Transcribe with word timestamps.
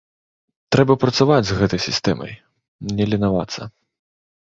Трэба 0.75 0.93
працаваць 1.03 1.45
з 1.51 1.59
гэтай 1.61 1.81
сістэмай, 1.87 2.35
не 2.97 3.05
ленавацца. 3.15 3.73